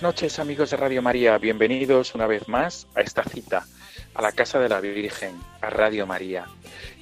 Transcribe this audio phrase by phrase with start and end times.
[0.00, 3.66] Buenas noches amigos de Radio María, bienvenidos una vez más a esta cita,
[4.14, 6.46] a la Casa de la Virgen, a Radio María.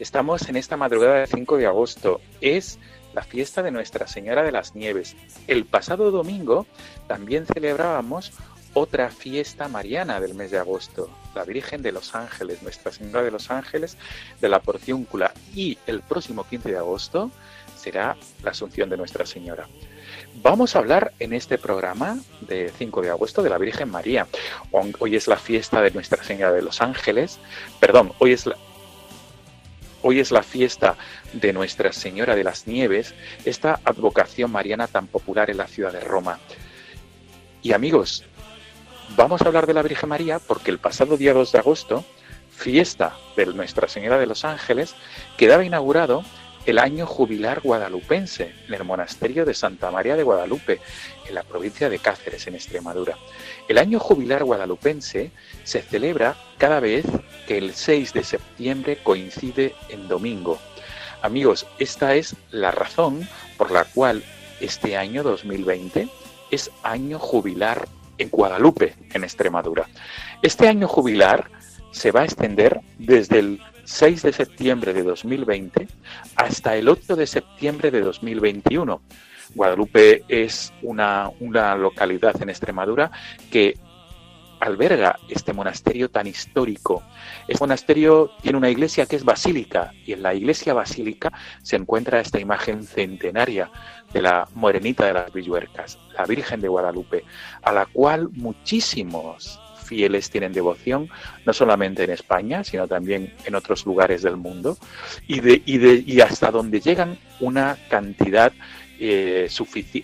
[0.00, 2.80] Estamos en esta madrugada del 5 de agosto, es
[3.14, 5.14] la fiesta de Nuestra Señora de las Nieves.
[5.46, 6.66] El pasado domingo
[7.06, 8.32] también celebrábamos
[8.74, 13.30] otra fiesta mariana del mes de agosto, la Virgen de los Ángeles, Nuestra Señora de
[13.30, 13.96] los Ángeles
[14.40, 15.32] de la Porciúncula.
[15.54, 17.30] Y el próximo 15 de agosto
[17.76, 19.68] será la Asunción de Nuestra Señora.
[20.34, 24.26] Vamos a hablar en este programa de 5 de agosto de la Virgen María.
[24.70, 27.38] Hoy es la fiesta de Nuestra Señora de los Ángeles,
[27.80, 28.56] perdón, hoy es la,
[30.02, 30.96] hoy es la fiesta
[31.32, 36.00] de Nuestra Señora de las Nieves, esta advocación mariana tan popular en la ciudad de
[36.00, 36.38] Roma.
[37.62, 38.24] Y amigos,
[39.16, 42.04] vamos a hablar de la Virgen María porque el pasado día 2 de agosto,
[42.50, 44.94] fiesta de Nuestra Señora de los Ángeles,
[45.36, 46.22] quedaba inaugurado
[46.68, 50.80] el año jubilar guadalupense en el monasterio de Santa María de Guadalupe,
[51.26, 53.16] en la provincia de Cáceres, en Extremadura.
[53.68, 55.30] El año jubilar guadalupense
[55.64, 57.06] se celebra cada vez
[57.46, 60.58] que el 6 de septiembre coincide en domingo.
[61.22, 64.22] Amigos, esta es la razón por la cual
[64.60, 66.06] este año 2020
[66.50, 69.88] es año jubilar en Guadalupe, en Extremadura.
[70.42, 71.50] Este año jubilar
[71.92, 75.88] se va a extender desde el 6 de septiembre de 2020
[76.36, 79.00] hasta el 8 de septiembre de 2021.
[79.54, 83.10] Guadalupe es una, una localidad en Extremadura
[83.50, 83.78] que
[84.60, 87.02] alberga este monasterio tan histórico.
[87.48, 91.32] Este monasterio tiene una iglesia que es basílica y en la iglesia basílica
[91.62, 93.70] se encuentra esta imagen centenaria
[94.12, 97.24] de la morenita de las Villuercas, la Virgen de Guadalupe,
[97.62, 101.08] a la cual muchísimos fieles tienen devoción,
[101.44, 104.78] no solamente en España, sino también en otros lugares del mundo,
[105.26, 108.52] y, de, y, de, y hasta donde llegan una cantidad
[109.00, 109.48] eh,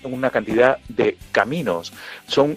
[0.04, 1.92] una cantidad de caminos.
[2.28, 2.56] Son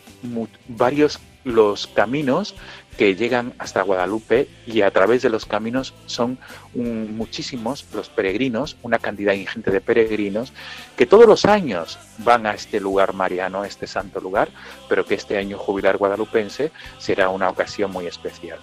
[0.67, 2.55] varios los caminos
[2.97, 6.39] que llegan hasta Guadalupe y a través de los caminos son
[6.73, 10.51] muchísimos los peregrinos, una cantidad ingente de peregrinos
[10.97, 14.49] que todos los años van a este lugar mariano, a este santo lugar,
[14.89, 18.59] pero que este año jubilar guadalupense será una ocasión muy especial.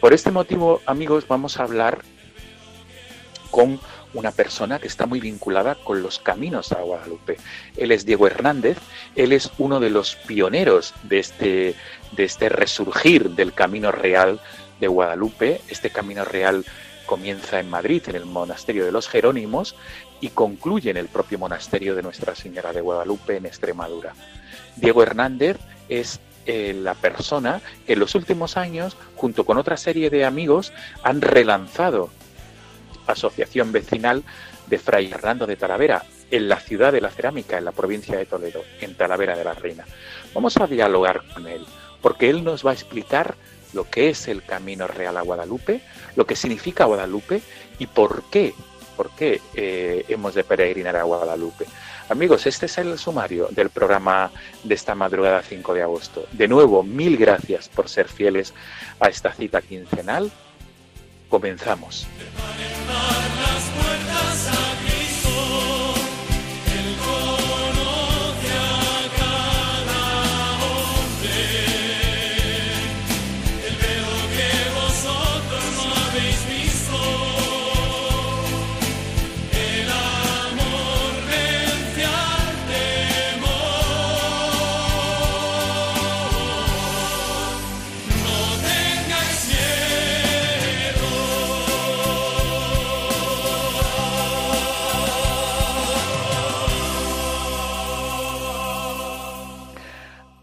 [0.00, 2.02] Por este motivo, amigos, vamos a hablar
[3.50, 3.80] con
[4.16, 7.36] una persona que está muy vinculada con los caminos a Guadalupe.
[7.76, 8.78] Él es Diego Hernández,
[9.14, 11.74] él es uno de los pioneros de este,
[12.12, 14.40] de este resurgir del camino real
[14.80, 15.60] de Guadalupe.
[15.68, 16.64] Este camino real
[17.04, 19.76] comienza en Madrid, en el monasterio de los Jerónimos,
[20.20, 24.14] y concluye en el propio monasterio de Nuestra Señora de Guadalupe en Extremadura.
[24.76, 25.58] Diego Hernández
[25.88, 30.72] es eh, la persona que en los últimos años, junto con otra serie de amigos,
[31.02, 32.08] han relanzado
[33.06, 34.24] Asociación Vecinal
[34.66, 38.26] de Fray Hernando de Talavera, en la ciudad de la cerámica, en la provincia de
[38.26, 39.84] Toledo, en Talavera de la Reina.
[40.34, 41.64] Vamos a dialogar con él.
[42.02, 43.34] porque él nos va a explicar
[43.72, 45.80] lo que es el Camino Real a Guadalupe,
[46.14, 47.42] lo que significa Guadalupe
[47.78, 48.54] y por qué,
[48.96, 51.66] por qué eh, hemos de peregrinar a Guadalupe.
[52.08, 54.30] Amigos, este es el sumario del programa
[54.62, 56.26] de esta madrugada 5 de agosto.
[56.30, 58.54] De nuevo, mil gracias por ser fieles
[59.00, 60.30] a esta cita quincenal.
[61.28, 62.06] Comenzamos.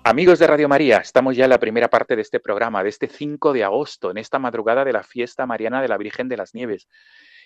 [0.06, 3.08] Amigos de Radio María, estamos ya en la primera parte de este programa, de este
[3.08, 6.54] 5 de agosto, en esta madrugada de la fiesta mariana de la Virgen de las
[6.54, 6.90] Nieves.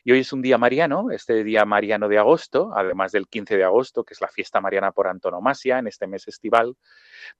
[0.03, 3.63] Y hoy es un día mariano, este día mariano de agosto, además del 15 de
[3.63, 6.75] agosto, que es la fiesta mariana por antonomasia en este mes estival.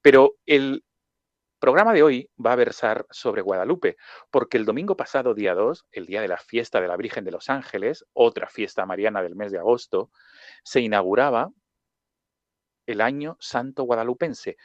[0.04, 0.84] Pero el
[1.58, 3.98] programa de hoy va a versar sobre Guadalupe,
[4.30, 7.32] porque el domingo pasado, día 2, el día de la fiesta de la Virgen de
[7.32, 10.12] los Ángeles, otra fiesta mariana del mes de agosto,
[10.64, 11.50] se inauguraba
[12.86, 14.58] el año santo guadalupense,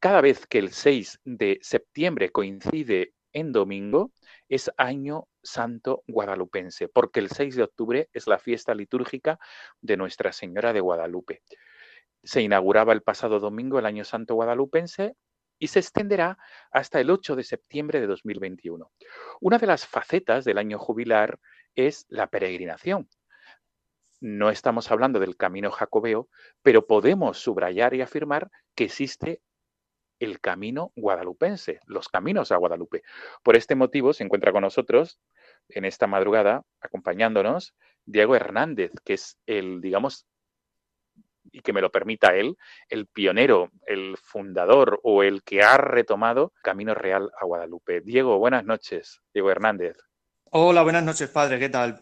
[0.00, 4.12] cada vez que el 6 de septiembre coincide en domingo,
[4.48, 9.38] es año santo guadalupense, porque el 6 de octubre es la fiesta litúrgica
[9.80, 11.42] de Nuestra Señora de Guadalupe.
[12.22, 15.16] Se inauguraba el pasado domingo el año santo guadalupense
[15.58, 16.38] y se extenderá
[16.70, 18.90] hasta el 8 de septiembre de 2021.
[19.40, 21.38] Una de las facetas del año jubilar
[21.74, 23.08] es la peregrinación.
[24.20, 26.28] No estamos hablando del camino jacobeo,
[26.62, 29.42] pero podemos subrayar y afirmar que existe
[30.18, 33.02] el camino guadalupense, los caminos a Guadalupe.
[33.42, 35.20] Por este motivo se encuentra con nosotros
[35.68, 37.74] en esta madrugada, acompañándonos,
[38.04, 40.26] Diego Hernández, que es el, digamos,
[41.52, 42.56] y que me lo permita él,
[42.88, 48.00] el pionero, el fundador o el que ha retomado Camino Real a Guadalupe.
[48.00, 49.22] Diego, buenas noches.
[49.32, 49.96] Diego Hernández.
[50.50, 51.58] Hola, buenas noches, padre.
[51.58, 52.00] ¿Qué tal?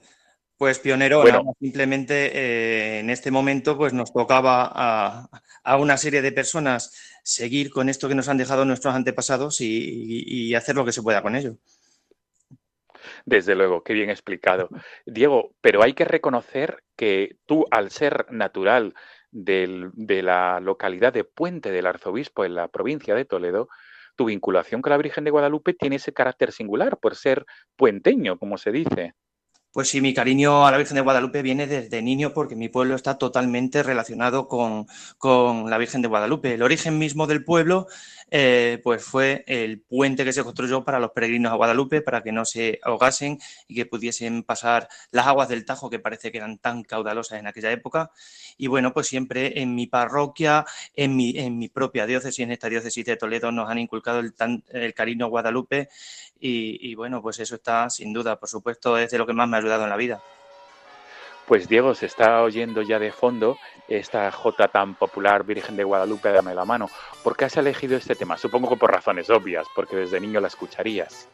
[0.64, 1.22] Pues pionero,
[1.60, 5.28] simplemente eh, en este momento pues nos tocaba a,
[5.62, 10.54] a, una serie de personas seguir con esto que nos han dejado nuestros antepasados y,
[10.54, 11.58] hacer lo que se pueda con ello.
[13.26, 14.70] Desde luego, qué bien explicado.
[15.04, 18.94] Diego, pero hay que reconocer que tú, al ser natural
[19.32, 23.68] de la localidad de Puente del Arzobispo en la provincia de Toledo,
[24.16, 27.44] tu vinculación con la Virgen de Guadalupe tiene ese carácter singular por ser
[27.76, 29.14] puenteño, como se dice.
[29.74, 32.94] Pues sí, mi cariño a la Virgen de Guadalupe viene desde niño porque mi pueblo
[32.94, 34.86] está totalmente relacionado con,
[35.68, 36.54] la Virgen de Guadalupe.
[36.54, 37.88] El origen mismo del pueblo
[38.36, 42.32] eh, pues fue el puente que se construyó para los peregrinos a Guadalupe para que
[42.32, 43.38] no se ahogasen
[43.68, 47.46] y que pudiesen pasar las aguas del Tajo que parece que eran tan caudalosas en
[47.46, 48.10] aquella época.
[48.56, 50.64] Y bueno, pues siempre en mi parroquia,
[50.96, 54.34] en mi, en mi propia diócesis, en esta diócesis de Toledo, nos han inculcado el,
[54.70, 55.88] el cariño a Guadalupe
[56.40, 59.58] y, bueno, pues eso está sin duda, por supuesto, es de lo que más me
[59.58, 60.20] ha ayudado en la vida.
[61.46, 66.30] Pues Diego, se está oyendo ya de fondo esta jota tan popular, Virgen de Guadalupe,
[66.30, 66.88] dame la mano.
[67.22, 68.38] ¿Por qué has elegido este tema?
[68.38, 71.28] Supongo que por razones obvias, porque desde niño la escucharías.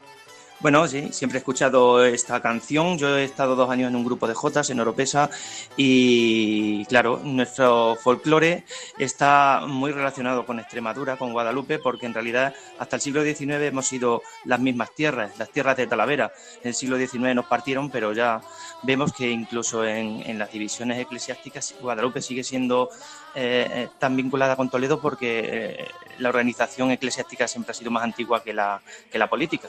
[0.61, 2.99] Bueno, sí, siempre he escuchado esta canción.
[2.99, 5.31] Yo he estado dos años en un grupo de Jotas en Oropesa
[5.75, 8.65] y, claro, nuestro folclore
[8.99, 13.87] está muy relacionado con Extremadura, con Guadalupe, porque en realidad hasta el siglo XIX hemos
[13.87, 16.31] sido las mismas tierras, las tierras de Talavera.
[16.63, 18.43] En el siglo XIX nos partieron, pero ya
[18.83, 22.91] vemos que incluso en, las divisiones eclesiásticas Guadalupe sigue siendo
[23.35, 25.89] eh, eh, tan vinculada con Toledo porque eh,
[26.19, 29.69] la organización eclesiástica siempre ha sido más antigua que la, que la política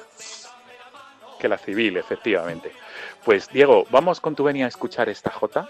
[1.41, 2.71] que la civil, efectivamente.
[3.25, 5.67] Pues Diego, vamos con tu venia a escuchar esta jota,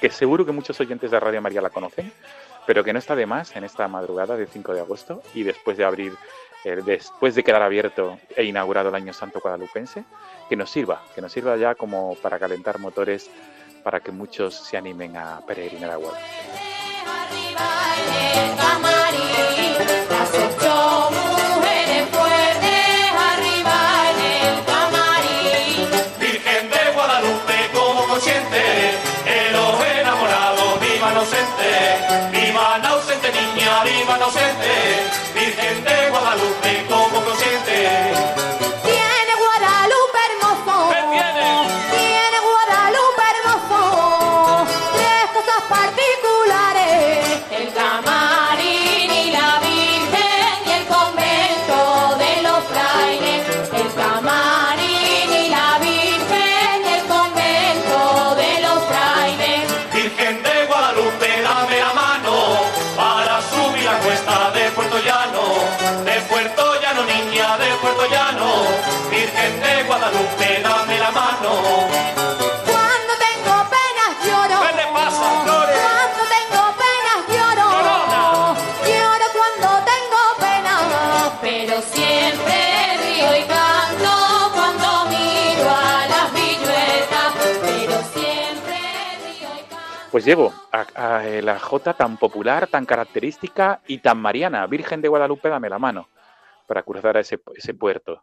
[0.00, 2.12] que seguro que muchos oyentes de Radio María la conocen,
[2.66, 5.76] pero que no está de más en esta madrugada del 5 de agosto y después
[5.76, 6.14] de abrir,
[6.64, 10.04] eh, después de quedar abierto e inaugurado el Año Santo Guadalupense,
[10.48, 13.28] que nos sirva, que nos sirva ya como para calentar motores
[13.82, 16.20] para que muchos se animen a peregrinar a Guadalupe.
[70.10, 71.50] Guadalupe, dame la mano.
[72.66, 74.56] Cuando tengo penas lloro.
[74.66, 75.78] ¿Qué le pasa, Flores?
[75.78, 77.66] Cuando tengo penas lloro.
[77.70, 78.22] Llorona.
[78.90, 81.32] Lloro cuando tengo penas.
[81.40, 82.58] Pero siempre
[83.04, 87.30] río y canto cuando miro a las viñuelas.
[87.62, 88.78] Pero siempre
[89.24, 90.10] río y canto.
[90.10, 95.08] Pues Diego, a, a la J tan popular, tan característica y tan mariana, Virgen de
[95.08, 96.08] Guadalupe, dame la mano
[96.70, 97.36] para cruzar a ese,
[97.74, 98.22] puerto,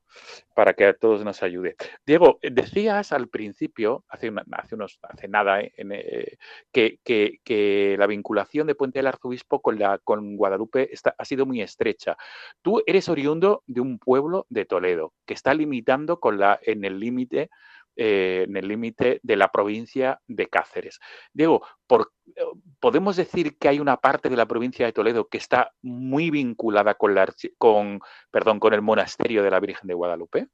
[0.56, 1.76] para que a todos nos ayude.
[2.06, 6.38] Diego, decías al principio, hace, una- hace, unos, hace nada, eh, eh,
[6.72, 11.26] que, que- que la vinculación de Puente del Arzobispo con, la, con Guadalupe está- ha
[11.26, 12.16] sido muy estrecha.
[12.62, 17.02] Tú eres oriundo de un pueblo de Toledo, que está limitando con la, en el
[17.02, 17.50] límite
[17.98, 21.00] eh, en el límite de la provincia de Cáceres.
[21.34, 22.44] Diego, eh,
[22.80, 26.94] ¿podemos decir que hay una parte de la provincia de Toledo que está muy vinculada
[26.94, 28.00] con, la, con,
[28.30, 30.48] perdón, con el monasterio de la Virgen de Guadalupe?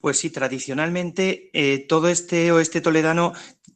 [0.00, 3.32] Pues sí, tradicionalmente eh, todo este oeste toledano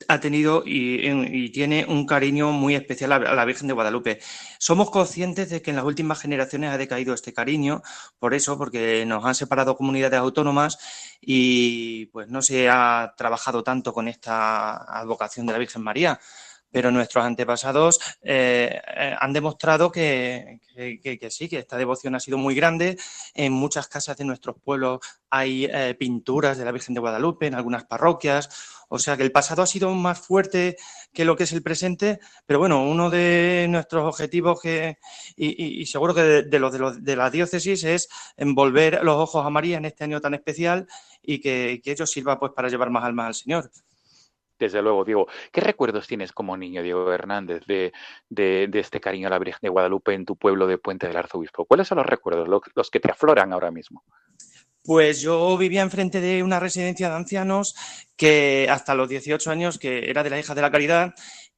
[0.09, 4.21] ha tenido y, y tiene un cariño muy especial a, la Virgen de Guadalupe.
[4.59, 7.83] Somos conscientes de que en las últimas generaciones ha decaído este cariño,
[8.19, 10.79] por eso, porque nos han separado comunidades autónomas
[11.21, 16.21] y pues no se ha trabajado tanto con esta advocación de la Virgen María.
[16.73, 20.59] Pero nuestros antepasados eh, eh, han demostrado que,
[21.31, 22.99] sí, que esta devoción ha sido muy grande.
[23.35, 25.01] En muchas casas de nuestros pueblos
[25.31, 28.49] hay eh, pinturas de la Virgen de Guadalupe en algunas parroquias.
[28.89, 30.77] O sea que el pasado ha sido más fuerte
[31.13, 34.99] que lo que es el presente, pero bueno, uno de nuestros objetivos que,
[35.37, 39.79] y, seguro que de, los de, de la diócesis es envolver los ojos a María
[39.79, 40.87] en este año tan especial
[41.23, 43.71] y que, que ello sirva pues para llevar más almas al Señor.
[44.63, 45.27] Desde luego, Diego.
[45.51, 47.93] ¿Qué recuerdos tienes como niño, Diego Hernández, de,
[48.29, 51.65] de- este cariño a la Virgen de Guadalupe en tu pueblo de Puente del Arzobispo?
[51.65, 54.05] ¿Cuáles son los recuerdos, lo- los que te afloran ahora mismo?
[54.85, 57.75] Pues yo vivía enfrente de una residencia de ancianos
[58.17, 61.13] que hasta los 18 años, que era de la hija de la caridad,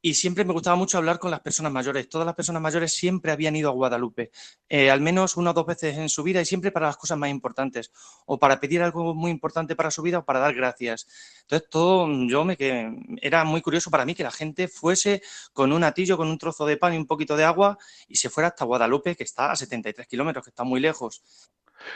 [0.05, 2.11] y siempre me gustaba mucho hablar con las personas mayores.
[2.11, 4.33] Todas las personas mayores siempre habían ido a Guadalupe,
[4.69, 7.17] eh, al menos una o dos veces en su vida y siempre para las cosas
[7.17, 7.91] más importantes,
[8.27, 11.07] o para pedir algo muy importante para su vida o para dar gracias.
[11.41, 15.23] Entonces, todo yo me que era muy curioso para mí que la gente fuese
[15.55, 18.29] con un atillo, con un trozo de pan y un poquito de agua y se
[18.29, 21.23] fuera hasta Guadalupe, que está a 73 kilómetros, que está muy lejos.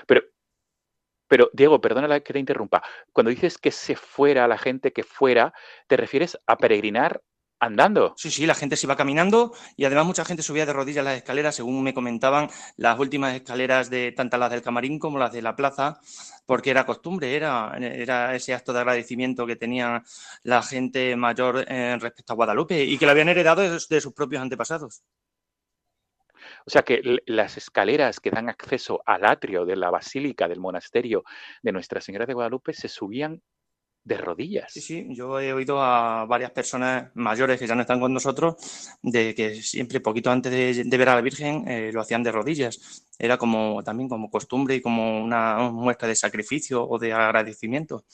[0.06, 0.22] Pero,
[1.26, 2.82] pero Diego, perdona que te interrumpa.
[3.12, 5.52] Cuando dices que se fuera la gente, que fuera,
[5.88, 7.20] ¿te refieres a peregrinar
[7.60, 8.14] andando?
[8.16, 11.16] Sí, sí, la gente se iba caminando y además mucha gente subía de rodillas las
[11.16, 15.42] escaleras, según me comentaban, las últimas escaleras de tanto las del camarín como las de
[15.42, 16.00] la plaza,
[16.46, 20.02] porque era costumbre, era, era ese acto de agradecimiento que tenía
[20.42, 24.12] la gente mayor eh, respecto a Guadalupe y que lo habían heredado de, de sus
[24.12, 25.02] propios antepasados.
[26.66, 31.24] O sea que las escaleras que dan acceso al atrio de la basílica del monasterio
[31.62, 33.42] de Nuestra Señora de Guadalupe se subían
[34.08, 34.72] de rodillas.
[34.72, 38.56] Sí, sí, yo he oído a varias personas mayores que ya no están con nosotros
[39.02, 42.32] de que siempre, poquito antes de, de ver a la Virgen, eh, lo hacían de
[42.32, 43.04] rodillas.
[43.18, 48.04] Era como también como costumbre y como una muestra de sacrificio o de agradecimiento.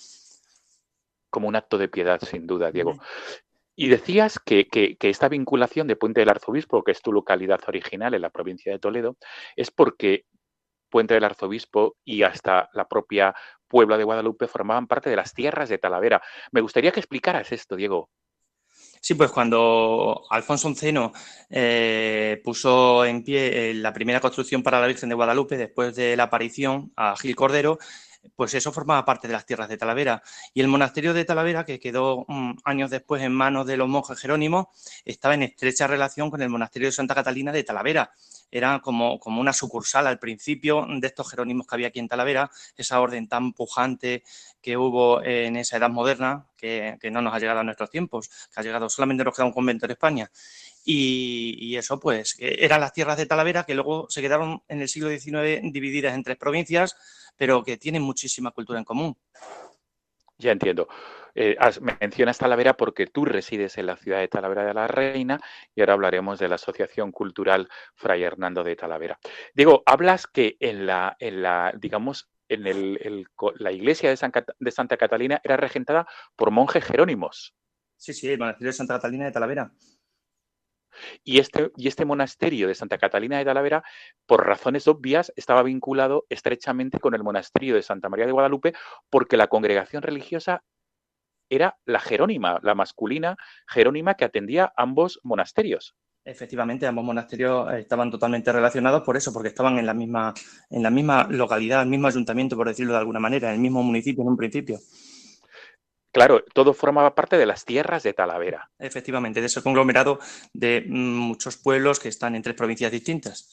[1.31, 2.95] como un acto de piedad, sin duda, Diego.
[3.77, 7.61] Y decías que, que- que esta vinculación de Puente del Arzobispo, que es tu localidad
[7.67, 9.17] original en la provincia de Toledo,
[9.57, 10.27] es porque
[10.91, 13.35] Puente del Arzobispo y hasta la propia
[13.75, 16.23] Puebla de Guadalupe formaban parte de las tierras de Talavera.
[16.53, 18.09] Me gustaría que explicaras esto, Diego.
[19.01, 21.11] Sí, pues cuando Alfonso XI
[21.51, 26.17] eh, puso en pie eh, la primera construcción para la Virgen de Guadalupe después de
[26.17, 27.79] la aparición a Gil Cordero,
[28.37, 30.23] pues eso formaba parte de las tierras de Talavera.
[30.53, 34.19] Y el monasterio de Talavera, que quedó mm, años después en manos de los monjes
[34.19, 34.67] jerónimos,
[35.05, 38.13] estaba en estrecha relación con el monasterio de Santa Catalina de Talavera.
[38.51, 42.51] Era como, como una sucursal al principio de estos jerónimos que había aquí en Talavera,
[42.77, 44.23] esa orden tan pujante
[44.63, 48.29] que hubo en esa edad moderna, que, que no nos ha llegado a nuestros tiempos,
[48.29, 50.31] que ha llegado solamente nos queda un convento en España.
[50.85, 54.89] Y, y eso, pues, eran las tierras de Talavera que luego se quedaron en el
[54.89, 56.97] siglo XIX divididas en tres provincias,
[57.37, 59.17] pero que tienen muchísima cultura en común.
[60.39, 60.89] Ya entiendo.
[61.37, 61.57] Eh,
[62.01, 65.41] mencionas Talavera porque tú resides en la ciudad de Talavera de la Reina
[65.75, 69.19] y ahora hablaremos de la Asociación Cultural Fray Hernando de Talavera.
[69.55, 73.27] Diego, hablas que en la, en la digamos, en el,
[73.57, 77.55] la iglesia de, San Cata- de Santa Catalina era regentada por monjes jerónimos.
[77.97, 79.73] Sí, sí, el monasterio de Santa Catalina de Talavera.
[81.23, 83.83] Y este, y este monasterio de Santa Catalina de Talavera,
[84.27, 88.75] por razones obvias, estaba vinculado estrechamente con el monasterio de Santa María de Guadalupe,
[89.11, 90.63] porque la congregación religiosa
[91.51, 95.95] era la jerónima, la masculina jerónima que atendía ambos monasterios.
[96.27, 100.33] Efectivamente, ambos monasterios estaban totalmente relacionados por eso, porque estaban en la misma,
[100.71, 103.83] en la misma localidad, el mismo ayuntamiento, por decirlo de alguna manera, en el mismo
[103.83, 104.79] municipio en un principio.
[106.15, 108.71] Claro, todo formaba parte de las tierras de Talavera.
[108.79, 110.21] Efectivamente, de ese conglomerado
[110.53, 113.51] de muchos pueblos que están en tres provincias distintas.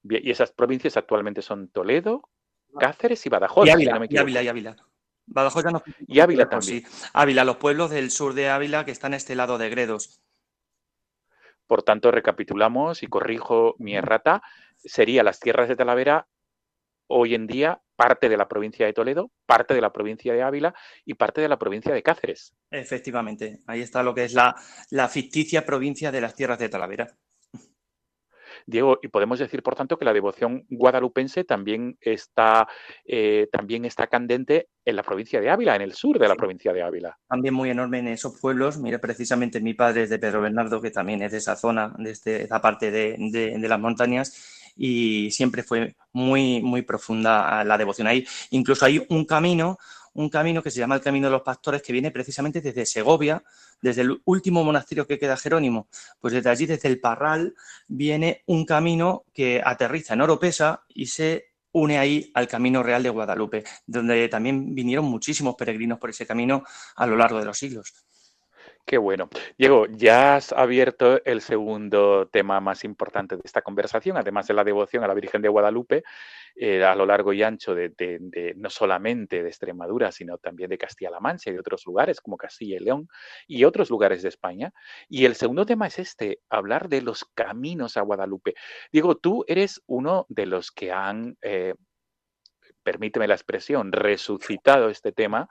[0.00, 2.22] Bien, y esas provincias actualmente son Toledo,
[2.78, 3.66] Cáceres y Badajoz.
[3.66, 4.16] Y si Ávila, no y.
[4.16, 4.76] Ávila, y Ávila.
[5.26, 5.82] Badajoz ya no.
[6.06, 6.86] Y Ávila también.
[6.88, 7.08] sí.
[7.12, 10.20] Ávila, los pueblos del sur de Ávila que están a este lado de Gredos.
[11.66, 14.40] Por tanto, recapitulamos y corrijo mi errata.
[14.76, 16.28] Sería las tierras de Talavera
[17.08, 20.72] hoy en día parte de la provincia de Toledo, parte de la provincia de Ávila
[21.04, 22.54] y parte de la provincia de Cáceres.
[22.70, 24.54] Efectivamente, ahí está lo que es la,
[24.90, 27.08] la ficticia provincia de las tierras de Talavera.
[28.66, 32.68] Diego, y podemos decir, por tanto, que la devoción guadalupense también está,
[33.04, 36.72] eh, también está candente en la provincia de Ávila, en el sur de la provincia
[36.72, 37.18] de Ávila.
[37.28, 38.78] También muy enorme en esos pueblos.
[38.78, 42.10] Mira, precisamente mi padre es de Pedro Bernardo, que también es de esa zona, de
[42.10, 47.78] este- esa parte de, de- de las montañas, y siempre fue muy, muy profunda la
[47.78, 48.26] devoción ahí.
[48.50, 49.78] Incluso hay un camino,
[50.14, 53.42] un camino que se llama el Camino de los Pastores, que viene precisamente desde Segovia,
[53.80, 55.88] desde el último monasterio que queda Jerónimo.
[56.20, 57.54] Pues desde allí, desde el Parral,
[57.86, 63.10] viene un camino que aterriza en Oropesa y se une ahí al Camino Real de
[63.10, 66.64] Guadalupe, donde también vinieron muchísimos peregrinos por ese camino
[66.96, 67.92] a lo largo de los siglos.
[68.88, 69.28] Qué bueno.
[69.58, 74.64] Diego, ya has abierto el segundo tema más importante de esta conversación, además de la
[74.64, 76.04] devoción a la Virgen de Guadalupe,
[76.56, 77.92] eh, a lo largo y ancho de,
[78.56, 82.76] no solamente de Extremadura, sino también de Castilla-La Mancha y de otros lugares como Castilla
[82.76, 83.08] y León
[83.46, 84.72] y otros lugares de España.
[85.06, 88.54] Y el segundo tema es este, hablar de los caminos a Guadalupe.
[88.90, 91.36] Diego, tú eres uno de los que han...
[91.42, 91.74] eh,
[92.88, 95.46] permíteme la expresión, resucitado este tema,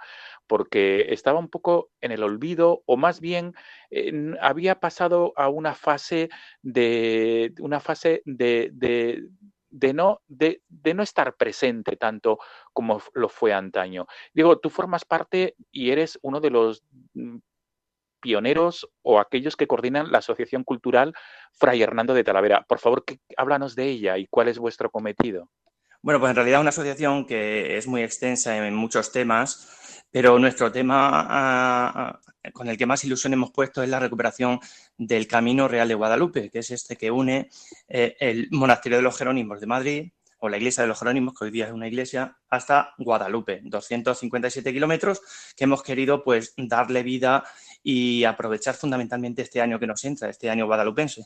[0.48, 3.54] porque estaba un poco en el olvido, o más bien
[3.91, 6.30] eh, había pasado a una fase
[6.63, 10.62] de una fase de, de- no, de,
[10.95, 12.39] no estar presente tanto
[12.73, 14.08] como lo fue antaño.
[14.34, 17.38] Digo, tú formas parte y eres uno de los mm,
[18.21, 21.13] pioneros o aquellos que coordinan la Asociación Cultural
[21.54, 22.65] Fray Hernando de Talavera.
[22.67, 25.50] Por favor, que- háblanos de ella y cuál es vuestro cometido.
[26.01, 30.71] Bueno, pues en realidad una asociación que es muy extensa en muchos temas, pero nuestro
[30.71, 34.60] tema ah, ah, con el que más ilusión hemos puesto es la recuperación
[34.97, 37.49] del Camino Real de Guadalupe, que es este que une
[37.88, 41.45] eh, el Monasterio de los Jerónimos de Madrid o la Iglesia de los Jerónimos, que
[41.45, 45.21] hoy día es una iglesia, hasta Guadalupe, 257 kilómetros,
[45.55, 47.43] que hemos querido pues darle vida
[47.81, 51.25] y aprovechar fundamentalmente este año que nos entra, este año guadalupense.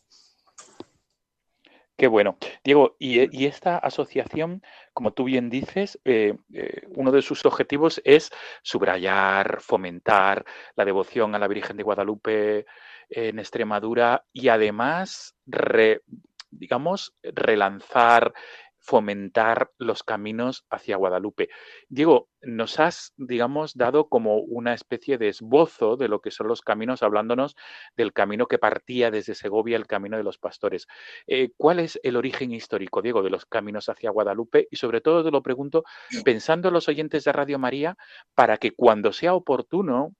[1.97, 2.38] Qué bueno.
[2.63, 7.45] Diego, y, eh, y esta asociación, como tú bien dices, eh, eh, uno de sus
[7.45, 8.32] objetivos es
[8.63, 10.43] subrayar, fomentar
[10.75, 12.65] la devoción a la Virgen de Guadalupe
[13.10, 16.01] en Extremadura y además, re-
[16.49, 18.34] digamos, relanzar,
[18.82, 21.50] fomentar los caminos hacia Guadalupe.
[21.88, 26.62] Diego, nos has, digamos, dado como una especie de esbozo de lo que son los
[26.62, 27.56] caminos, hablándonos
[27.96, 30.88] del camino que partía desde Segovia, el camino de los pastores.
[31.28, 34.67] Eh, ¿Cuál es el origen histórico, Diego, de los caminos hacia Guadalupe?
[34.72, 35.84] Y sobre todo te lo pregunto
[36.26, 37.96] pensando en los oyentes de Radio María
[38.34, 40.15] para que cuando sea oportuno,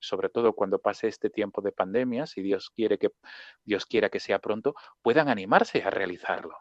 [0.00, 3.10] sobre todo cuando pase este tiempo de pandemia, si Dios quiere que
[3.64, 6.56] Dios quiera que sea pronto, puedan animarse a realizarlo.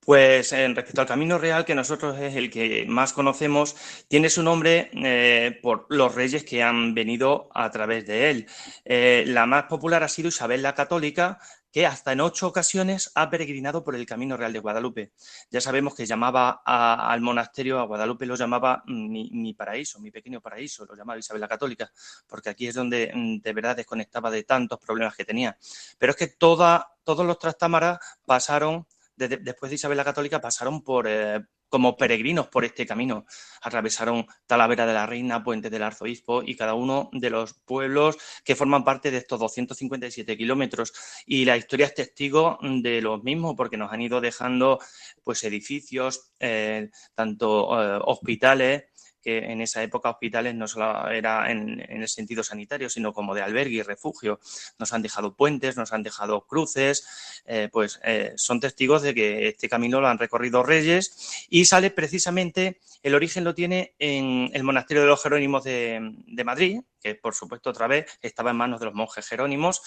[0.00, 3.76] Pues en respecto al Camino Real, que nosotros es el que más conocemos,
[4.08, 8.46] tiene su nombre eh, por los reyes que han venido a través de él.
[8.86, 11.38] Eh, la más popular ha sido Isabel la Católica,
[11.70, 15.12] que hasta en ocho ocasiones ha peregrinado por el Camino Real de Guadalupe.
[15.50, 20.40] Ya sabemos que llamaba al monasterio, a Guadalupe lo llamaba mi, mi paraíso, mi pequeño
[20.40, 21.92] paraíso, lo llamaba Isabel la Católica,
[22.26, 25.58] porque aquí es donde mm, de verdad desconectaba de tantos problemas que tenía.
[25.98, 28.86] Pero es que toda, todos los trastámaras pasaron
[29.18, 33.26] después de Isabel la Católica pasaron por, eh, como peregrinos por este camino.
[33.62, 38.56] Atravesaron Talavera de la Reina, Puente del Arzobispo y cada uno de los pueblos que
[38.56, 40.92] forman parte de estos 257 kilómetros.
[41.26, 44.78] Y la historia es testigo de los mismos porque nos han ido dejando
[45.24, 48.84] pues, edificios, eh, tanto eh, hospitales,
[49.22, 53.42] que en esa época hospitales no solo era en, el sentido sanitario, sino como de
[53.42, 54.40] albergue y refugio.
[54.78, 59.48] Nos han dejado puentes, nos han dejado cruces, eh, pues eh, son testigos de que
[59.48, 64.64] este camino lo han recorrido reyes y sale precisamente, el origen lo tiene en el
[64.64, 68.80] monasterio de los Jerónimos de, de Madrid, que por supuesto otra vez estaba en manos
[68.80, 69.82] de los monjes jerónimos,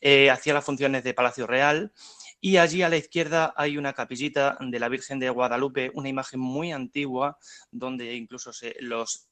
[0.00, 1.92] eh, hacía las funciones de Palacio Real
[2.40, 6.40] y allí a la izquierda hay una capillita de la Virgen de Guadalupe, una imagen
[6.40, 7.38] muy antigua
[7.70, 9.28] donde incluso se- los,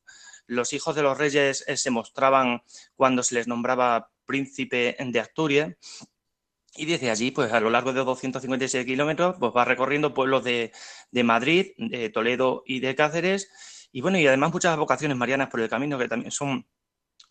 [0.47, 2.63] los hijos de los reyes eh, se mostraban
[2.97, 5.75] cuando se les nombraba príncipe de Asturias
[6.77, 10.73] Y desde allí, pues a lo largo de 256 kilómetros, pues va recorriendo pueblos de,
[11.13, 13.49] de Madrid, de Toledo y de Cáceres.
[13.93, 16.67] Y bueno, y además muchas vocaciones marianas por el camino que también son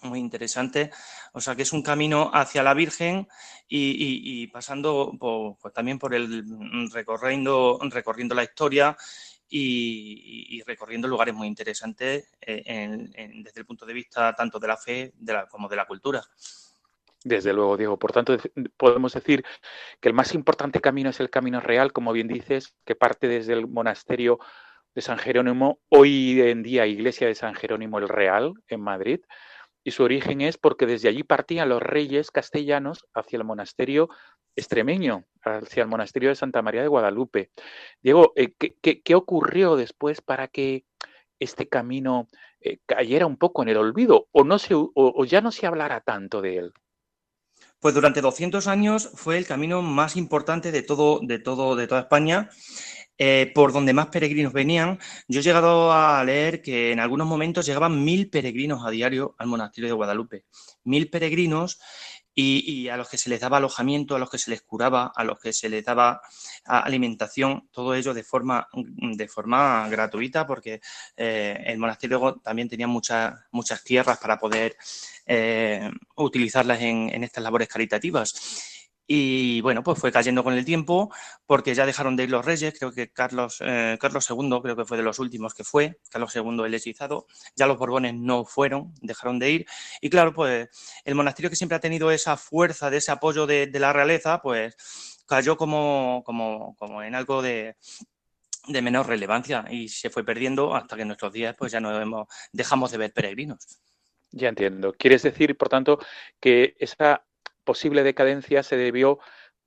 [0.04, 0.90] muy interesantes.
[1.34, 3.28] O sea, que es un camino hacia la Virgen
[3.68, 6.44] y, pasando pues también por el
[6.92, 8.96] recorriendo, recorriendo la historia
[9.50, 14.78] y, recorriendo lugares muy interesantes eh, en- desde el punto de vista tanto de la
[14.78, 16.24] fe de la- como de la cultura.
[17.24, 17.98] Desde luego, Diego.
[17.98, 18.36] Por tanto,
[18.76, 19.46] podemos decir
[20.02, 23.54] que el más importante camino es el camino real, como bien dices, que parte desde
[23.54, 24.40] el monasterio
[24.94, 29.22] de San Jerónimo, hoy en día Iglesia de San Jerónimo el Real, en Madrid,
[29.84, 34.10] y su origen es porque desde allí partían los reyes castellanos hacia el monasterio
[34.56, 37.52] extremeño, hacia el monasterio de Santa María de Guadalupe.
[38.02, 40.86] Diego, eh, ¿qué, qué- ocurrió después para que
[41.40, 42.28] este camino
[42.62, 46.02] eh, cayera un poco en el olvido o, no se, o ya no se hablara
[46.02, 46.74] tanto de él?
[47.80, 52.00] Pues durante 200 años fue el camino más importante de todo, de todo, de toda
[52.02, 52.50] España,
[53.18, 55.00] eh, por donde más peregrinos venían.
[55.28, 59.48] Yo he llegado a leer que en algunos momentos llegaban mil peregrinos a diario al
[59.48, 60.46] monasterio de Guadalupe.
[60.84, 61.80] Mil peregrinos
[62.36, 65.24] y, a los que se les daba alojamiento, a los que se les curaba, a
[65.24, 66.22] los que se les daba
[66.66, 70.82] a, alimentación, todo ello de forma, de forma gratuita, porque
[71.16, 74.76] eh, el monasterio también tenía muchas, muchas tierras para poder
[75.28, 78.73] eh, utilizarlas en estas labores caritativas.
[79.06, 81.14] Y bueno, pues fue cayendo con el tiempo
[81.46, 84.86] porque ya dejaron de ir los reyes, creo que Carlos, eh, Carlos II creo que
[84.86, 88.94] fue de los últimos que fue, Carlos II el hechizado, ya los Borbones no fueron,
[89.02, 89.66] dejaron de ir.
[90.00, 90.70] Y claro, pues
[91.04, 94.76] el monasterio que siempre ha tenido esa fuerza, de ese apoyo de, la realeza, pues
[95.28, 97.76] cayó como, como, como en algo de,
[98.68, 102.00] de menor relevancia y se fue perdiendo hasta que en nuestros días pues ya no
[102.00, 103.82] hemos, dejamos de ver peregrinos.
[104.32, 104.94] Ya entiendo.
[104.94, 106.00] ¿Quieres decir, por tanto,
[106.40, 107.24] que esa
[107.64, 109.20] posible decadencia se debió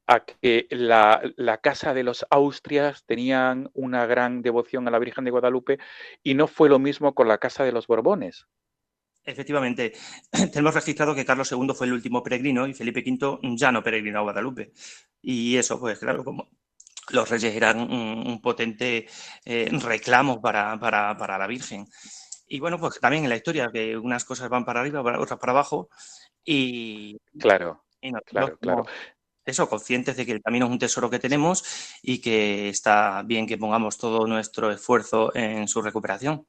[0.06, 5.24] a que la, la casa de los Austrias tenían una gran devoción a la Virgen
[5.24, 5.78] de Guadalupe
[6.22, 8.46] y no fue lo mismo con la casa de los Borbones?
[9.26, 9.92] Efectivamente,
[10.52, 14.20] tenemos registrado que Carlos II fue el último peregrino y Felipe V ya no peregrinó
[14.20, 14.72] a Guadalupe.
[15.20, 16.48] Y eso, pues claro, como
[17.10, 19.06] los reyes eran un, un potente
[19.44, 21.86] eh, reclamo para, para, para, la Virgen.
[22.46, 25.52] Y bueno, pues también en la historia, que unas cosas van para arriba, otras para
[25.52, 25.88] abajo.
[26.44, 28.84] Y, claro, y no, claro, no, claro.
[29.46, 31.64] Eso, conscientes de que el camino es un tesoro que tenemos
[32.02, 36.46] y que está bien que pongamos todo nuestro esfuerzo en su recuperación.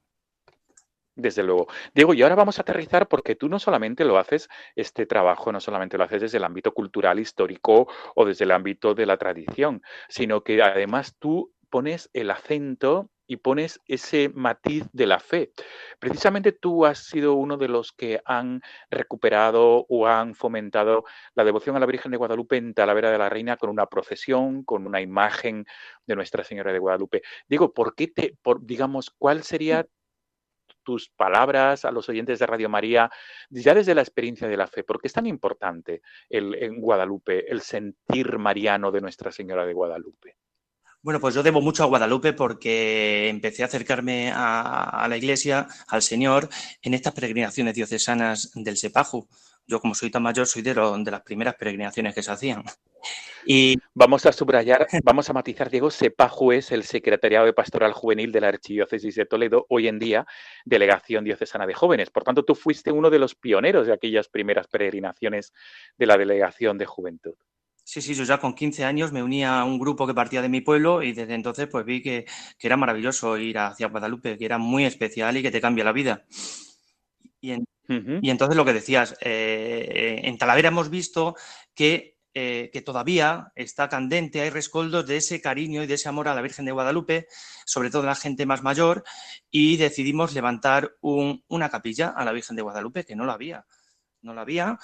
[1.15, 1.67] Desde luego.
[1.93, 5.60] Diego, y ahora vamos a aterrizar porque tú no solamente lo haces, este trabajo no
[5.60, 9.82] solamente lo haces desde el ámbito cultural, histórico o desde el ámbito de la tradición,
[10.10, 15.52] sino que además tú pones el acento y pones ese matiz de la fe.
[16.00, 21.04] Precisamente tú has sido uno de los que han recuperado o han fomentado
[21.36, 24.63] la devoción a la Virgen de Guadalupe en Talavera de la Reina con una procesión,
[24.63, 25.66] con una imagen
[26.06, 27.22] de Nuestra Señora de Guadalupe.
[27.48, 29.86] Digo, ¿por qué te, por, digamos, cuál sería
[30.88, 33.12] tus palabras a los oyentes de Radio María,
[33.50, 37.52] ya desde la experiencia de la fe, ¿por qué es tan importante el, en Guadalupe
[37.52, 40.38] el sentir mariano de Nuestra Señora de Guadalupe?
[41.08, 46.02] Bueno, pues yo debo mucho a Guadalupe porque empecé a acercarme a, la iglesia, al
[46.02, 46.50] Señor,
[46.82, 49.26] en estas peregrinaciones diocesanas del Sepaju.
[49.65, 52.65] Yo, como soy tan mayor, soy de, lo, de las primeras peregrinaciones que se hacían.
[53.46, 58.34] Y vamos a subrayar, vamos a matizar, Diego, Sepaju es el Secretariado de Pastoral Juvenil
[58.34, 60.26] de la Archidiócesis de Toledo, hoy en día
[60.65, 62.10] Delegación Diocesana de Jóvenes.
[62.10, 65.54] Por tanto, tú fuiste uno de los pioneros de aquellas primeras peregrinaciones
[65.98, 67.36] de la Delegación de Juventud.
[67.89, 70.50] Sí, sí, yo ya con 15 años me unía a un grupo que partía de
[70.50, 72.26] mi pueblo y desde entonces pues vi que,
[72.60, 75.93] que era maravilloso ir hacia Guadalupe, que era muy especial y que te cambia la
[75.93, 76.26] vida.
[77.39, 78.19] Y, en, uh -huh.
[78.21, 81.36] y entonces lo que decías, eh, en Talavera hemos visto
[81.73, 86.28] que eh, que todavía está candente, hay rescoldos de ese cariño y de ese amor
[86.28, 87.28] a la Virgen de Guadalupe,
[87.65, 89.06] sobre todo la gente más mayor,
[89.50, 93.65] y decidimos levantar un, una capilla a la Virgen de Guadalupe, que no la había,
[94.21, 94.78] no la había,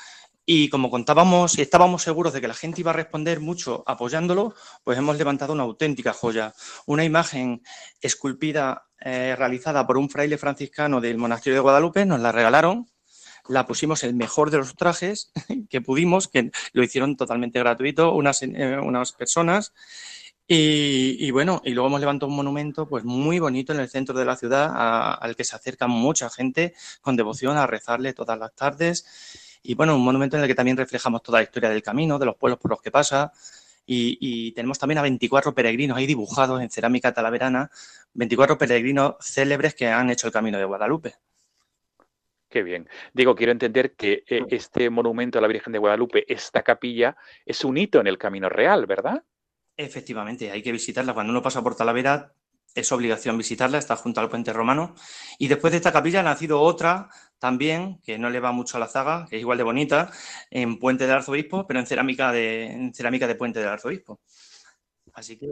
[0.45, 4.53] y como contábamos y estábamos seguros de que la gente iba a responder mucho apoyándolo,
[4.83, 6.53] pues hemos levantado una auténtica joya,
[6.85, 7.61] una imagen
[8.01, 12.87] esculpida, eh, realizada por un fraile franciscano del monasterio de Guadalupe, nos la regalaron,
[13.47, 15.31] la pusimos el mejor de los trajes
[15.69, 19.73] que pudimos, que lo hicieron totalmente gratuito unas, eh, unas personas.
[20.45, 24.25] Y, bueno, y luego hemos levantado un monumento pues muy bonito en el centro de
[24.25, 24.71] la ciudad
[25.19, 29.05] al que se acerca mucha gente con devoción a rezarle todas las tardes.
[29.63, 32.25] Y bueno, un monumento en el que también reflejamos toda la historia del camino, de
[32.25, 33.31] los pueblos por los que pasa.
[33.85, 37.71] Y, y tenemos también a 24 peregrinos ahí dibujados en cerámica talaverana,
[38.13, 41.15] 24 peregrinos célebres que han hecho el camino de Guadalupe.
[42.53, 42.87] Qué bien.
[43.13, 47.65] Digo, quiero entender que eh, este monumento a la Virgen de Guadalupe, esta capilla, es
[47.65, 49.23] un hito en el Camino Real, ¿verdad?
[49.75, 51.15] Efectivamente, hay que visitarla.
[51.15, 52.31] Cuando uno pasa por Talavera,
[52.75, 54.95] es obligación visitarla, está junto al puente romano.
[55.37, 57.09] Y después de esta capilla ha nacido otra
[57.39, 60.11] también, que no le va mucho a la zaga, que es igual de bonita,
[60.49, 64.21] en Puente del Arzobispo, pero en cerámica de, en cerámica de Puente del Arzobispo.
[65.13, 65.47] Así que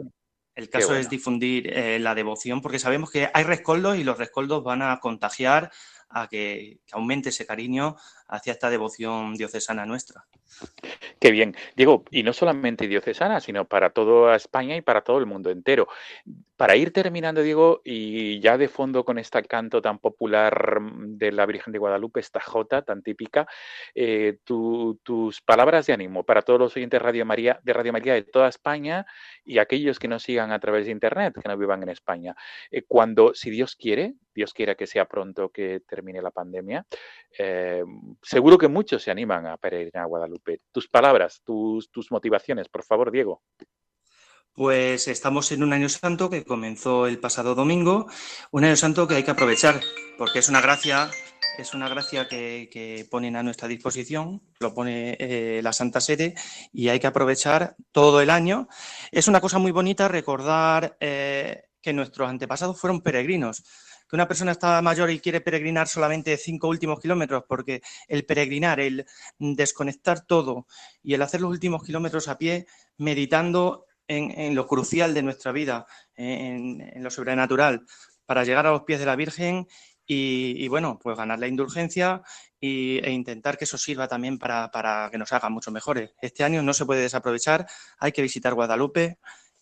[0.54, 1.00] el caso bueno.
[1.00, 4.98] es difundir eh, la devoción, porque sabemos que hay rescoldos y los rescoldos van a
[5.00, 5.70] contagiar
[6.08, 7.96] a que, que aumente ese cariño
[8.28, 10.26] hacia esta devoción diocesana nuestra.
[11.18, 11.56] Qué bien.
[11.76, 15.88] Diego, y no solamente diocesana, sino para toda España y para todo el mundo entero.
[16.62, 21.44] Para ir terminando, Diego, y ya de fondo con este canto tan popular de la
[21.44, 23.48] Virgen de Guadalupe, esta jota tan típica,
[23.96, 27.92] eh, tu- tus palabras de ánimo para todos los oyentes de Radio María, de Radio
[27.92, 29.04] María de toda España
[29.44, 32.36] y aquellos que nos sigan a través de Internet, que no vivan en España.
[32.70, 36.86] Eh, cuando, si Dios quiere, Dios quiera que sea pronto que termine la pandemia,
[37.40, 37.82] eh,
[38.22, 40.60] seguro que muchos se animan a peregrinar a Guadalupe.
[40.70, 43.42] Tus palabras, tus, tus motivaciones, por favor, Diego.
[44.54, 48.06] Pues estamos en un año santo que comenzó el pasado domingo,
[48.50, 49.80] un año santo que hay que aprovechar,
[50.18, 51.10] porque es una gracia,
[51.56, 56.34] es una gracia que, que ponen a nuestra disposición, lo pone eh, la Santa Sede,
[56.70, 58.68] y hay que aprovechar todo el año.
[59.10, 63.64] Es una cosa muy bonita recordar eh, que nuestros antepasados fueron peregrinos.
[64.06, 68.80] Que una persona está mayor y quiere peregrinar solamente cinco últimos kilómetros, porque el peregrinar,
[68.80, 69.06] el
[69.38, 70.66] desconectar todo
[71.02, 72.66] y el hacer los últimos kilómetros a pie,
[72.98, 75.86] meditando en, en lo crucial de nuestra vida,
[76.16, 77.86] en, lo sobrenatural,
[78.26, 79.66] para llegar a los pies de la Virgen
[80.06, 82.22] y, bueno, pues ganar la indulgencia
[82.60, 86.14] y, e intentar que eso sirva también para, para que nos haga mucho mejores.
[86.20, 87.66] Este año no se puede desaprovechar,
[87.98, 89.18] hay que visitar Guadalupe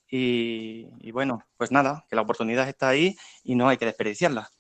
[0.09, 4.51] y bueno, pues nada, que la oportunidad está ahí y no hay que desperdiciarla.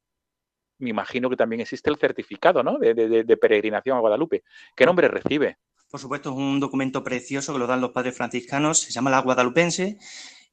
[0.80, 2.78] me imagino que también existe el certificado ¿no?
[2.78, 4.44] de, de, peregrinación a Guadalupe.
[4.76, 5.58] ¿Qué nombre recibe?
[5.90, 9.22] Por supuesto, es un documento precioso que lo dan los padres franciscanos, se llama la
[9.22, 9.98] Guadalupense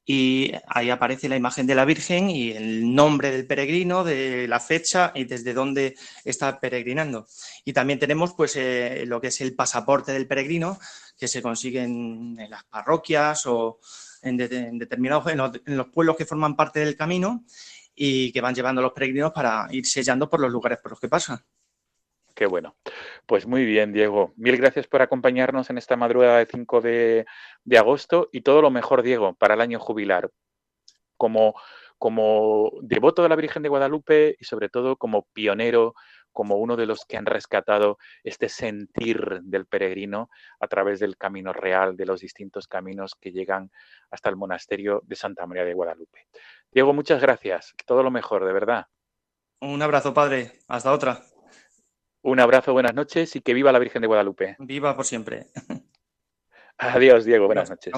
[0.05, 4.59] y ahí aparece la imagen de la Virgen y el nombre del peregrino, de la
[4.59, 7.27] fecha y desde dónde está peregrinando.
[7.65, 10.79] Y también tenemos pues eh, lo que es el pasaporte del peregrino
[11.17, 13.79] que se consigue en, las parroquias o
[14.23, 17.45] en, de, en determinados en los, pueblos que forman parte del camino
[17.93, 20.99] y que van llevando a los peregrinos para ir sellando por los lugares por los
[20.99, 21.39] que pasan.
[22.35, 22.75] Qué bueno.
[23.25, 24.33] Pues muy bien, Diego.
[24.35, 27.25] Mil gracias por acompañarnos en esta madrugada de 5 de,
[27.63, 30.31] de agosto y todo lo mejor, Diego, para el año jubilar.
[31.17, 31.53] Como,
[31.97, 35.93] como devoto de la Virgen de Guadalupe y sobre todo como pionero,
[36.31, 41.53] como uno de los que han rescatado este sentir del peregrino a través del camino
[41.53, 43.71] real, de los distintos caminos que llegan
[44.09, 46.27] hasta el monasterio de Santa María de Guadalupe.
[46.71, 47.73] Diego, muchas gracias.
[47.85, 48.85] Todo lo mejor, de verdad.
[49.59, 50.53] Un abrazo, padre.
[50.67, 51.21] Hasta otra.
[52.23, 54.55] Un abrazo, buenas noches y que viva la Virgen de Guadalupe.
[54.59, 55.47] Viva por siempre.
[56.77, 57.93] Adiós, Diego, buenas noches.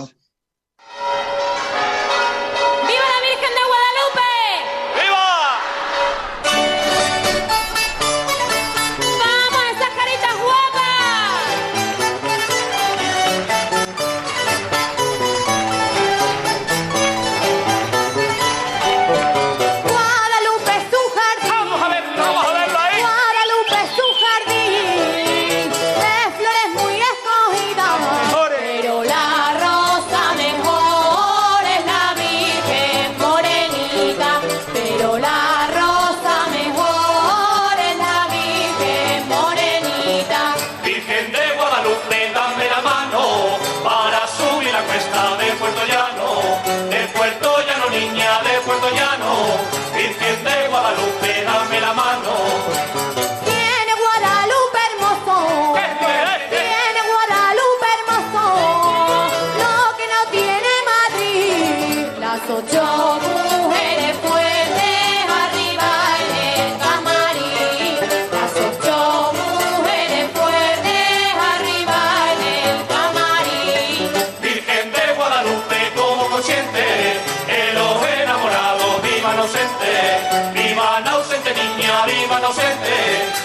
[82.55, 83.42] Tan ausente,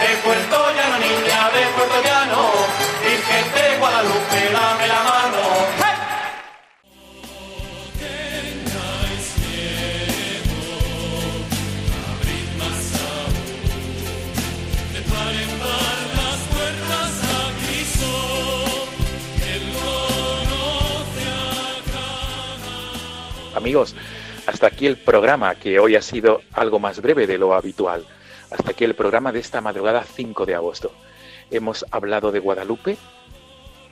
[0.00, 2.50] de Puerto Llano niña, de Puerto Llano,
[3.02, 5.94] Virgen de Guadalupe, dame la mano.
[23.56, 23.94] Amigos,
[24.46, 28.04] hasta aquí el programa, que hoy ha sido algo más breve de lo habitual.
[28.56, 30.92] Hasta aquí el programa de esta madrugada 5 de agosto.
[31.50, 32.96] Hemos hablado de Guadalupe,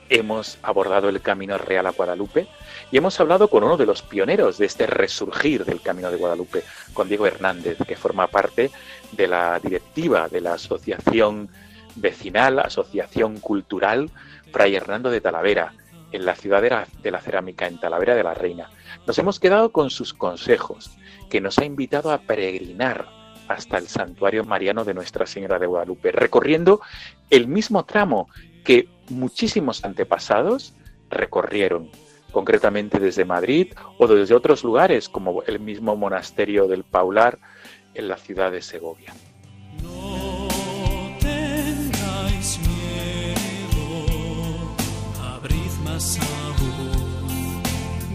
[0.07, 2.47] hemos abordado el Camino Real a Guadalupe
[2.89, 6.63] y hemos hablado con uno de los pioneros de este resurgir del Camino de Guadalupe,
[6.93, 8.71] con Diego Hernández, que forma parte
[9.11, 11.49] de la directiva de la Asociación
[11.95, 14.11] Vecinal, Asociación Cultural
[14.53, 15.73] Fray Hernando de Talavera,
[16.13, 18.69] en la ciudad de la, de la cerámica, en Talavera de la Reina.
[19.05, 20.91] Nos hemos quedado con sus consejos,
[21.29, 26.11] que nos ha invitado a peregrinar hasta el santuario mariano de Nuestra Señora de Guadalupe,
[26.11, 26.81] recorriendo
[27.29, 28.29] el mismo tramo
[28.63, 30.73] que muchísimos antepasados
[31.09, 31.89] recorrieron,
[32.31, 37.39] concretamente desde Madrid o desde otros lugares, como el mismo monasterio del Paular
[37.93, 39.13] en la ciudad de Segovia.
[39.81, 40.43] No
[42.67, 43.83] miedo,
[45.21, 45.73] abrid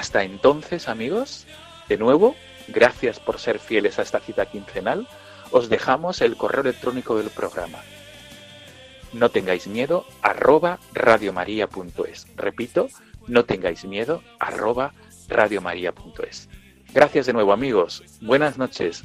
[0.00, 1.44] Hasta entonces, amigos,
[1.86, 2.34] de nuevo,
[2.68, 5.06] gracias por ser fieles a esta cita quincenal.
[5.50, 7.80] Os dejamos el correo electrónico del programa.
[9.12, 12.28] No tengáis miedo, arroba radiomaria.es.
[12.34, 12.88] Repito,
[13.26, 14.94] no tengáis miedo, arroba
[15.28, 16.48] radiomaria.es.
[16.94, 18.02] Gracias de nuevo, amigos.
[18.22, 19.04] Buenas noches.